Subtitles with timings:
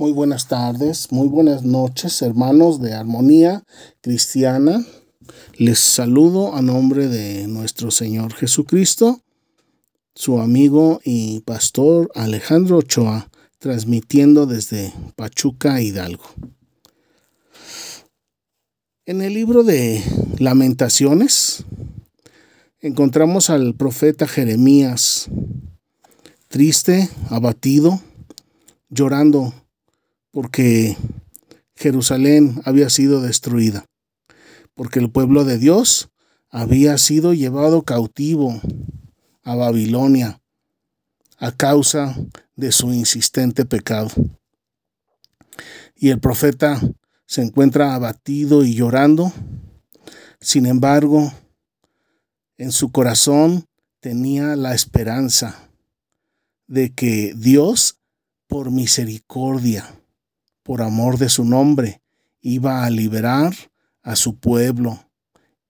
[0.00, 3.64] Muy buenas tardes, muy buenas noches, hermanos de Armonía
[4.00, 4.82] Cristiana.
[5.58, 9.20] Les saludo a nombre de nuestro Señor Jesucristo,
[10.14, 13.28] su amigo y pastor Alejandro Ochoa,
[13.58, 16.24] transmitiendo desde Pachuca, Hidalgo.
[19.04, 20.02] En el libro de
[20.38, 21.64] Lamentaciones
[22.80, 25.28] encontramos al profeta Jeremías,
[26.48, 28.00] triste, abatido,
[28.88, 29.52] llorando
[30.30, 30.96] porque
[31.74, 33.86] Jerusalén había sido destruida,
[34.74, 36.10] porque el pueblo de Dios
[36.50, 38.60] había sido llevado cautivo
[39.42, 40.40] a Babilonia
[41.38, 42.16] a causa
[42.54, 44.10] de su insistente pecado.
[45.96, 46.80] Y el profeta
[47.26, 49.32] se encuentra abatido y llorando.
[50.40, 51.32] Sin embargo,
[52.58, 53.66] en su corazón
[54.00, 55.70] tenía la esperanza
[56.66, 57.98] de que Dios,
[58.46, 59.99] por misericordia,
[60.70, 62.00] por amor de su nombre,
[62.40, 63.52] iba a liberar
[64.04, 65.04] a su pueblo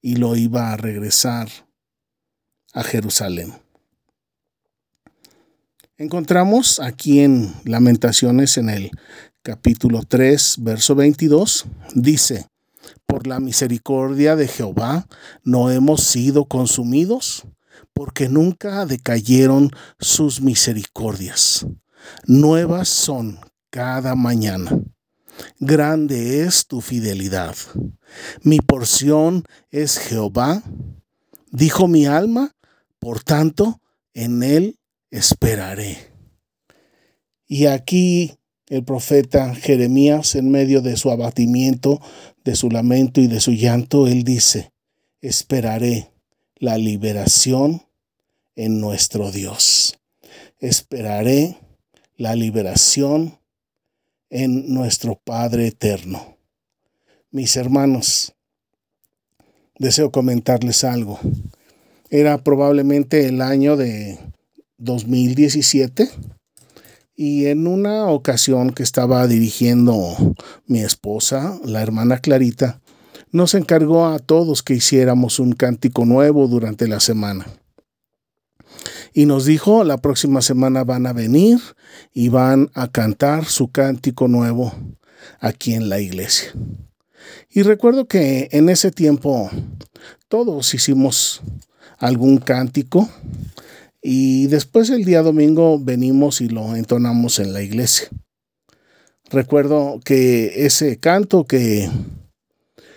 [0.00, 1.48] y lo iba a regresar
[2.72, 3.52] a Jerusalén.
[5.96, 8.92] Encontramos aquí en Lamentaciones en el
[9.42, 12.46] capítulo 3, verso 22, dice,
[13.04, 15.08] por la misericordia de Jehová
[15.42, 17.42] no hemos sido consumidos,
[17.92, 21.66] porque nunca decayeron sus misericordias.
[22.28, 23.40] Nuevas son
[23.74, 24.70] cada mañana.
[25.58, 27.56] Grande es tu fidelidad.
[28.42, 30.62] Mi porción es Jehová,
[31.50, 32.54] dijo mi alma,
[32.98, 33.80] por tanto,
[34.14, 34.78] en él
[35.10, 35.98] esperaré.
[37.46, 42.00] Y aquí el profeta Jeremías, en medio de su abatimiento,
[42.44, 44.72] de su lamento y de su llanto, él dice,
[45.20, 46.10] esperaré
[46.56, 47.82] la liberación
[48.56, 49.98] en nuestro Dios.
[50.58, 51.58] Esperaré
[52.16, 53.38] la liberación
[54.34, 56.36] en nuestro Padre eterno.
[57.30, 58.34] Mis hermanos,
[59.78, 61.20] deseo comentarles algo.
[62.10, 64.18] Era probablemente el año de
[64.78, 66.10] 2017
[67.14, 70.16] y en una ocasión que estaba dirigiendo
[70.66, 72.80] mi esposa, la hermana Clarita,
[73.30, 77.46] nos encargó a todos que hiciéramos un cántico nuevo durante la semana
[79.14, 81.60] y nos dijo, la próxima semana van a venir
[82.12, 84.74] y van a cantar su cántico nuevo
[85.38, 86.52] aquí en la iglesia.
[87.48, 89.48] Y recuerdo que en ese tiempo
[90.28, 91.42] todos hicimos
[91.96, 93.08] algún cántico
[94.02, 98.08] y después el día domingo venimos y lo entonamos en la iglesia.
[99.30, 101.88] Recuerdo que ese canto que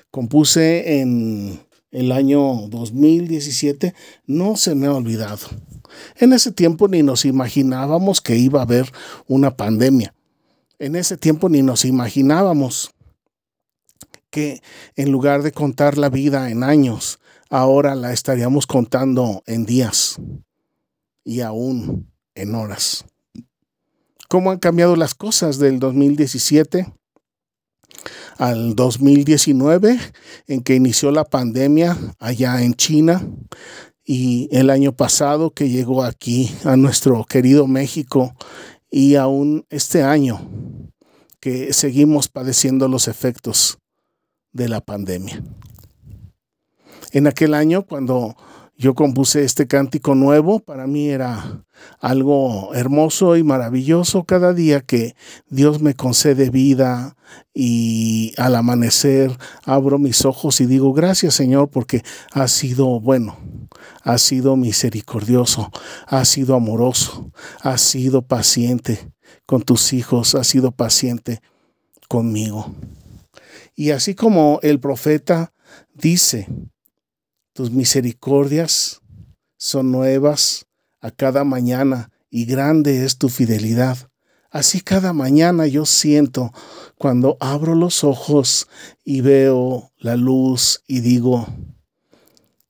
[0.09, 1.59] compuse en
[1.91, 3.93] el año 2017
[4.25, 5.47] no se me ha olvidado.
[6.17, 8.91] En ese tiempo ni nos imaginábamos que iba a haber
[9.27, 10.13] una pandemia.
[10.79, 12.91] En ese tiempo ni nos imaginábamos
[14.29, 14.61] que
[14.95, 17.19] en lugar de contar la vida en años,
[17.49, 20.17] ahora la estaríamos contando en días
[21.23, 23.05] y aún en horas.
[24.27, 26.93] ¿Cómo han cambiado las cosas del 2017
[28.37, 29.99] al 2019,
[30.47, 33.25] en que inició la pandemia allá en China?
[34.09, 38.33] Y el año pasado que llegó aquí a nuestro querido México
[38.89, 40.49] y aún este año
[41.41, 43.79] que seguimos padeciendo los efectos
[44.53, 45.43] de la pandemia.
[47.11, 48.37] En aquel año cuando
[48.77, 51.65] yo compuse este cántico nuevo, para mí era
[51.99, 55.15] algo hermoso y maravilloso cada día que
[55.49, 57.17] Dios me concede vida
[57.55, 59.35] y al amanecer
[59.65, 63.37] abro mis ojos y digo gracias Señor porque has sido bueno,
[64.03, 65.71] has sido misericordioso,
[66.05, 69.11] has sido amoroso, has sido paciente
[69.47, 71.41] con tus hijos, has sido paciente
[72.07, 72.75] conmigo.
[73.75, 75.53] Y así como el profeta
[75.93, 76.47] dice,
[77.57, 79.01] tus misericordias
[79.57, 80.67] son nuevas
[81.01, 84.11] a cada mañana y grande es tu fidelidad.
[84.51, 86.53] Así cada mañana yo siento
[86.99, 88.67] cuando abro los ojos
[89.03, 91.47] y veo la luz y digo,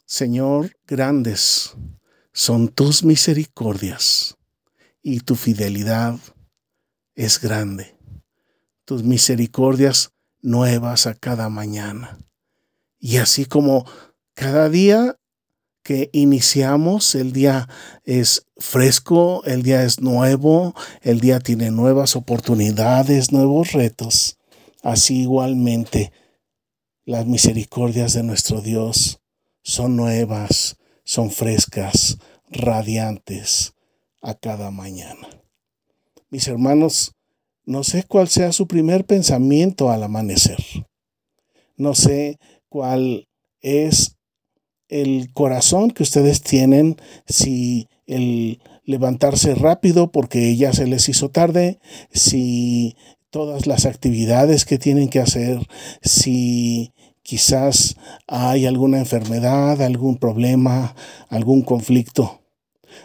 [0.06, 1.76] Señor, grandes
[2.32, 4.38] son tus misericordias
[5.02, 6.18] y tu fidelidad
[7.14, 7.98] es grande.
[8.86, 12.20] Tus misericordias nuevas a cada mañana.
[13.00, 13.86] Y así como
[14.38, 15.18] cada día
[15.82, 17.68] que iniciamos, el día
[18.04, 24.38] es fresco, el día es nuevo, el día tiene nuevas oportunidades, nuevos retos.
[24.84, 26.12] Así igualmente,
[27.04, 29.22] las misericordias de nuestro Dios
[29.64, 32.20] son nuevas, son frescas,
[32.52, 33.74] radiantes
[34.22, 35.28] a cada mañana.
[36.30, 37.14] Mis hermanos,
[37.66, 40.58] No sé cuál sea su primer pensamiento al amanecer.
[41.76, 43.28] No sé cuál
[43.60, 44.17] es
[44.90, 46.98] el corazón que ustedes tienen,
[47.28, 51.80] si el levantarse rápido porque ya se les hizo tarde,
[52.12, 52.96] si
[53.30, 55.60] todas las actividades que tienen que hacer,
[56.02, 57.98] si quizás
[58.28, 60.96] hay alguna enfermedad, algún problema,
[61.30, 62.42] algún conflicto.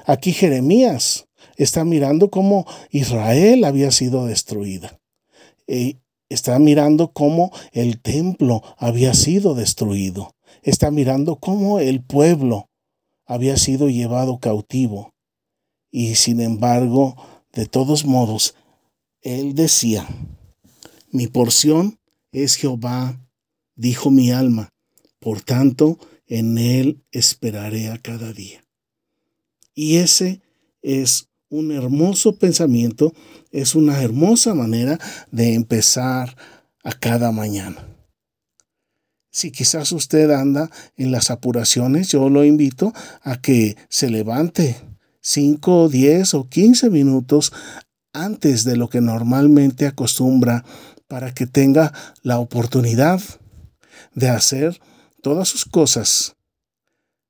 [0.06, 1.26] Aquí Jeremías
[1.56, 5.00] está mirando cómo Israel había sido destruida.
[5.66, 10.34] Y está mirando cómo el templo había sido destruido.
[10.62, 12.70] Está mirando cómo el pueblo
[13.26, 15.12] había sido llevado cautivo.
[15.90, 17.16] Y sin embargo,
[17.52, 18.54] de todos modos,
[19.20, 20.06] él decía,
[21.10, 21.98] mi porción
[22.30, 23.20] es Jehová,
[23.74, 24.70] dijo mi alma,
[25.18, 28.64] por tanto, en él esperaré a cada día.
[29.74, 30.40] Y ese
[30.80, 33.12] es un hermoso pensamiento,
[33.50, 34.98] es una hermosa manera
[35.30, 36.36] de empezar
[36.82, 37.91] a cada mañana.
[39.32, 42.92] Si quizás usted anda en las apuraciones, yo lo invito
[43.22, 44.76] a que se levante
[45.22, 47.50] 5, 10 o 15 minutos
[48.12, 50.64] antes de lo que normalmente acostumbra
[51.08, 53.22] para que tenga la oportunidad
[54.14, 54.78] de hacer
[55.22, 56.36] todas sus cosas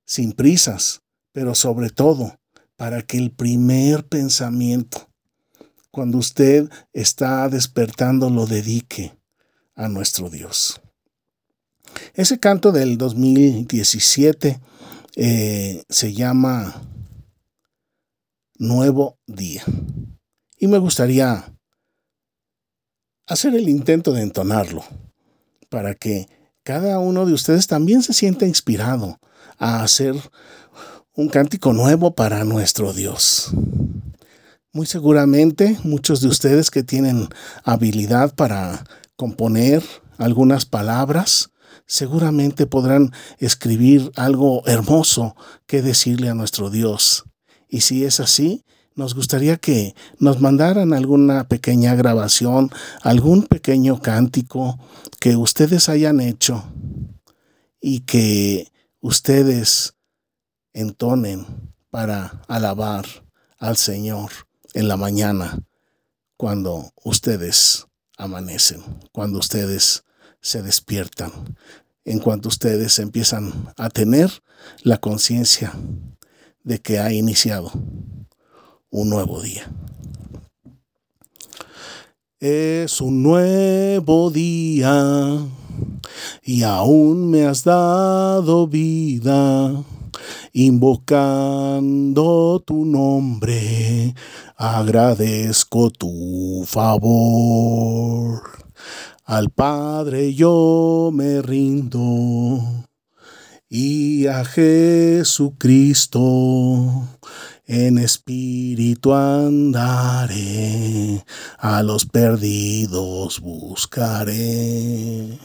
[0.04, 2.36] sin prisas, pero sobre todo
[2.76, 5.08] para que el primer pensamiento,
[5.92, 9.16] cuando usted está despertando, lo dedique
[9.76, 10.80] a nuestro Dios.
[12.14, 14.60] Ese canto del 2017
[15.16, 16.82] eh, se llama
[18.58, 19.64] Nuevo Día.
[20.58, 21.52] Y me gustaría
[23.26, 24.84] hacer el intento de entonarlo
[25.68, 26.28] para que
[26.62, 29.18] cada uno de ustedes también se sienta inspirado
[29.58, 30.14] a hacer
[31.14, 33.50] un cántico nuevo para nuestro Dios.
[34.72, 37.28] Muy seguramente muchos de ustedes que tienen
[37.64, 38.84] habilidad para
[39.16, 39.82] componer
[40.18, 41.51] algunas palabras,
[41.86, 45.36] seguramente podrán escribir algo hermoso
[45.66, 47.24] que decirle a nuestro Dios.
[47.68, 48.64] Y si es así,
[48.94, 52.70] nos gustaría que nos mandaran alguna pequeña grabación,
[53.02, 54.78] algún pequeño cántico
[55.18, 56.64] que ustedes hayan hecho
[57.80, 58.70] y que
[59.00, 59.94] ustedes
[60.74, 61.46] entonen
[61.90, 63.06] para alabar
[63.58, 64.30] al Señor
[64.74, 65.58] en la mañana
[66.36, 67.86] cuando ustedes
[68.16, 68.82] amanecen,
[69.12, 70.04] cuando ustedes
[70.42, 71.56] se despiertan,
[72.04, 74.42] en cuanto ustedes empiezan a tener
[74.82, 75.72] la conciencia
[76.64, 77.72] de que ha iniciado
[78.90, 79.70] un nuevo día.
[82.40, 85.38] Es un nuevo día
[86.42, 89.84] y aún me has dado vida
[90.52, 92.22] invocando
[92.66, 94.14] tu nombre,
[94.56, 98.42] agradezco tu favor.
[99.32, 102.84] Al Padre yo me rindo
[103.66, 105.88] y a Jesucristo
[107.64, 110.34] en espíritu andaré,
[111.56, 115.38] a los perdidos buscaré.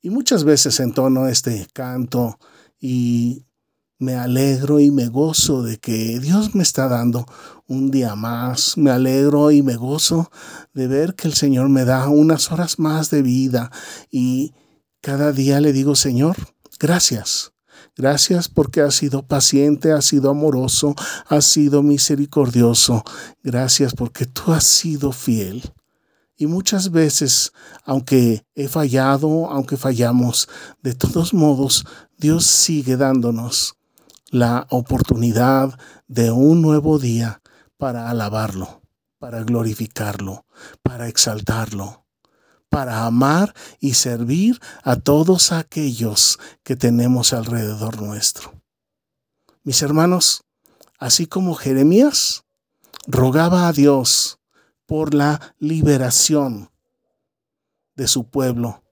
[0.00, 2.36] Y muchas veces entono este canto
[2.80, 3.44] y
[4.02, 7.24] me alegro y me gozo de que Dios me está dando
[7.68, 8.76] un día más.
[8.76, 10.28] Me alegro y me gozo
[10.74, 13.70] de ver que el Señor me da unas horas más de vida
[14.10, 14.54] y
[15.00, 16.36] cada día le digo, Señor,
[16.80, 17.52] gracias.
[17.96, 20.96] Gracias porque has sido paciente, has sido amoroso,
[21.28, 23.04] has sido misericordioso.
[23.44, 25.62] Gracias porque tú has sido fiel.
[26.36, 27.52] Y muchas veces,
[27.84, 30.48] aunque he fallado, aunque fallamos,
[30.82, 31.84] de todos modos,
[32.18, 33.76] Dios sigue dándonos
[34.32, 37.42] la oportunidad de un nuevo día
[37.76, 38.80] para alabarlo,
[39.18, 40.46] para glorificarlo,
[40.82, 42.06] para exaltarlo,
[42.70, 48.54] para amar y servir a todos aquellos que tenemos alrededor nuestro.
[49.64, 50.44] Mis hermanos,
[50.98, 52.44] así como Jeremías
[53.06, 54.38] rogaba a Dios
[54.86, 56.70] por la liberación
[57.96, 58.82] de su pueblo.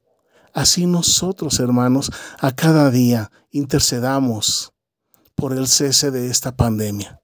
[0.53, 4.70] Así nosotros, hermanos, a cada día intercedamos
[5.41, 7.19] por el cese de esta pandemia.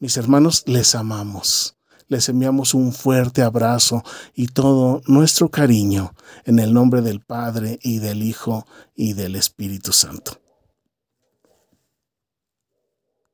[0.00, 1.76] Mis hermanos, les amamos.
[2.08, 4.02] Les enviamos un fuerte abrazo
[4.34, 9.92] y todo nuestro cariño en el nombre del Padre y del Hijo y del Espíritu
[9.92, 10.41] Santo.